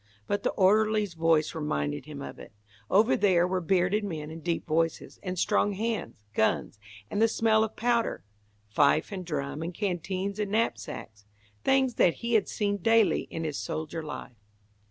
But 0.25 0.41
the 0.41 0.49
orderly's 0.53 1.13
voice 1.13 1.53
reminded 1.53 2.05
him 2.07 2.23
of 2.23 2.39
it. 2.39 2.53
Over 2.89 3.15
there 3.15 3.47
were 3.47 3.61
bearded 3.61 4.03
men 4.03 4.31
and 4.31 4.43
deep 4.43 4.65
voices, 4.65 5.19
and 5.21 5.37
strong 5.37 5.73
hands, 5.73 6.23
guns, 6.33 6.79
and 7.11 7.21
the 7.21 7.27
smell 7.27 7.63
of 7.63 7.75
powder; 7.75 8.23
fife 8.67 9.11
and 9.11 9.23
drum, 9.23 9.61
and 9.61 9.75
canteens 9.75 10.39
and 10.39 10.49
knapsacks; 10.49 11.27
things 11.63 11.93
that 12.01 12.15
he 12.15 12.33
had 12.33 12.47
seen 12.49 12.77
daily 12.77 13.27
in 13.29 13.43
his 13.43 13.59
soldier 13.59 14.01
life. 14.01 14.41